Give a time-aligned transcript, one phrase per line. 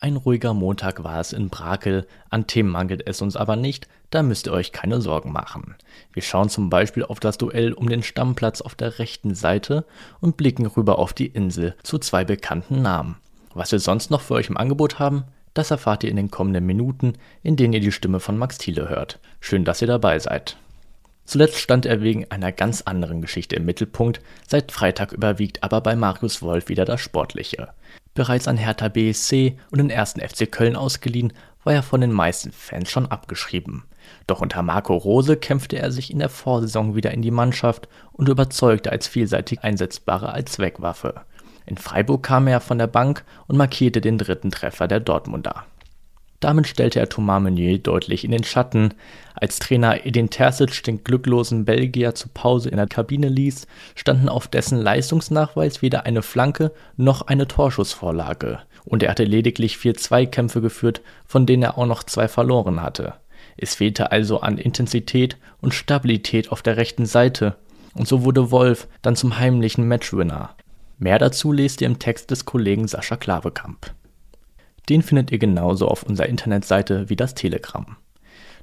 [0.00, 4.22] Ein ruhiger Montag war es in Brakel, an Themen mangelt es uns aber nicht, da
[4.22, 5.74] müsst ihr euch keine Sorgen machen.
[6.12, 9.84] Wir schauen zum Beispiel auf das Duell um den Stammplatz auf der rechten Seite
[10.20, 13.16] und blicken rüber auf die Insel zu zwei bekannten Namen.
[13.54, 16.64] Was wir sonst noch für euch im Angebot haben, das erfahrt ihr in den kommenden
[16.64, 19.18] Minuten, in denen ihr die Stimme von Max Thiele hört.
[19.40, 20.58] Schön, dass ihr dabei seid.
[21.24, 25.96] Zuletzt stand er wegen einer ganz anderen Geschichte im Mittelpunkt, seit Freitag überwiegt aber bei
[25.96, 27.70] Marius Wolf wieder das Sportliche.
[28.18, 31.32] Bereits an Hertha BSC und den ersten FC Köln ausgeliehen,
[31.62, 33.84] war er von den meisten Fans schon abgeschrieben.
[34.26, 38.28] Doch unter Marco Rose kämpfte er sich in der Vorsaison wieder in die Mannschaft und
[38.28, 41.20] überzeugte als vielseitig einsetzbare Allzweckwaffe.
[41.64, 45.64] In Freiburg kam er von der Bank und markierte den dritten Treffer der Dortmunder.
[46.40, 48.94] Damit stellte er Thomas Meunier deutlich in den Schatten.
[49.34, 53.66] Als Trainer Edin Terzic den glücklosen Belgier zur Pause in der Kabine ließ,
[53.96, 58.60] standen auf dessen Leistungsnachweis weder eine Flanke noch eine Torschussvorlage.
[58.84, 63.14] Und er hatte lediglich vier Zweikämpfe geführt, von denen er auch noch zwei verloren hatte.
[63.56, 67.56] Es fehlte also an Intensität und Stabilität auf der rechten Seite.
[67.94, 70.54] Und so wurde Wolf dann zum heimlichen Matchwinner.
[70.98, 73.92] Mehr dazu lest ihr im Text des Kollegen Sascha Klavekamp.
[74.88, 77.96] Den findet ihr genauso auf unserer Internetseite wie das Telegramm.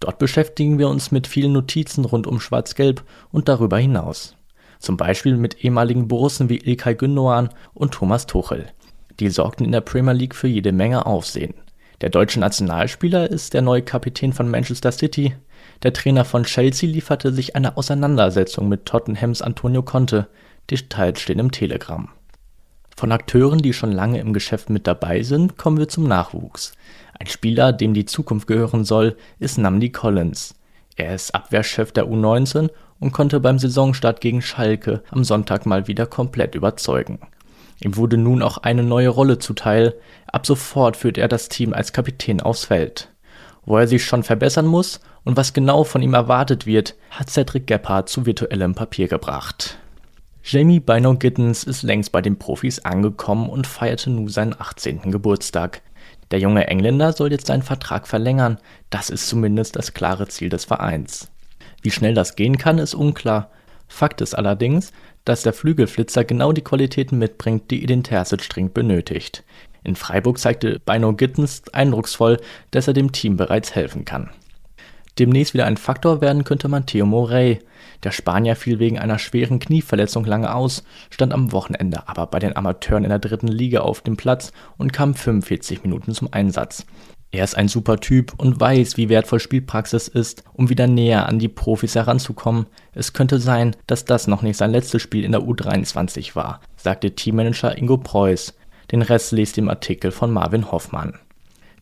[0.00, 4.36] Dort beschäftigen wir uns mit vielen Notizen rund um Schwarz-Gelb und darüber hinaus.
[4.78, 8.66] Zum Beispiel mit ehemaligen Borussen wie Ilkay Gündoğan und Thomas Tuchel.
[9.18, 11.54] Die sorgten in der Premier League für jede Menge Aufsehen.
[12.00, 15.34] Der deutsche Nationalspieler ist der neue Kapitän von Manchester City.
[15.82, 20.28] Der Trainer von Chelsea lieferte sich eine Auseinandersetzung mit Tottenhams Antonio Conte.
[20.70, 22.08] Details stehen im Telegramm.
[23.00, 26.74] Von Akteuren, die schon lange im Geschäft mit dabei sind, kommen wir zum Nachwuchs.
[27.18, 30.54] Ein Spieler, dem die Zukunft gehören soll, ist Namdi Collins.
[30.96, 36.04] Er ist Abwehrchef der U19 und konnte beim Saisonstart gegen Schalke am Sonntag mal wieder
[36.04, 37.20] komplett überzeugen.
[37.82, 39.94] Ihm wurde nun auch eine neue Rolle zuteil.
[40.26, 43.08] Ab sofort führt er das Team als Kapitän aufs Feld.
[43.64, 47.66] Wo er sich schon verbessern muss und was genau von ihm erwartet wird, hat Cedric
[47.66, 49.78] Gebhardt zu virtuellem Papier gebracht.
[50.52, 55.12] Jamie Bino Gittens ist längst bei den Profis angekommen und feierte nun seinen 18.
[55.12, 55.80] Geburtstag.
[56.32, 58.58] Der junge Engländer soll jetzt seinen Vertrag verlängern,
[58.90, 61.30] das ist zumindest das klare Ziel des Vereins.
[61.82, 63.52] Wie schnell das gehen kann, ist unklar.
[63.86, 64.92] Fakt ist allerdings,
[65.24, 69.44] dass der Flügelflitzer genau die Qualitäten mitbringt, die Edin Terzic dringend benötigt.
[69.84, 72.38] In Freiburg zeigte Bino Gittens eindrucksvoll,
[72.72, 74.30] dass er dem Team bereits helfen kann.
[75.20, 77.58] Demnächst wieder ein Faktor werden könnte Matteo Morey.
[78.04, 82.56] Der Spanier fiel wegen einer schweren Knieverletzung lange aus, stand am Wochenende aber bei den
[82.56, 86.86] Amateuren in der dritten Liga auf dem Platz und kam 45 Minuten zum Einsatz.
[87.32, 91.38] Er ist ein super Typ und weiß, wie wertvoll Spielpraxis ist, um wieder näher an
[91.38, 92.64] die Profis heranzukommen.
[92.94, 97.14] Es könnte sein, dass das noch nicht sein letztes Spiel in der U23 war, sagte
[97.14, 98.54] Teammanager Ingo Preuß.
[98.90, 101.18] Den Rest lest im Artikel von Marvin Hoffmann.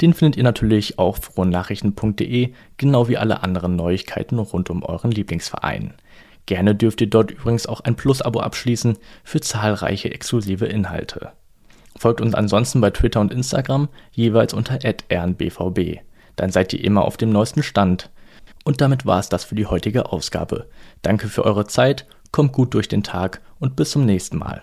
[0.00, 5.94] Den findet ihr natürlich auf frohnachrichten.de, genau wie alle anderen Neuigkeiten rund um euren Lieblingsverein.
[6.46, 11.32] Gerne dürft ihr dort übrigens auch ein Plus-Abo abschließen für zahlreiche exklusive Inhalte.
[11.96, 16.00] Folgt uns ansonsten bei Twitter und Instagram jeweils unter rnbvb.
[16.36, 18.10] Dann seid ihr immer auf dem neuesten Stand.
[18.64, 20.66] Und damit war es das für die heutige Ausgabe.
[21.02, 24.62] Danke für eure Zeit, kommt gut durch den Tag und bis zum nächsten Mal.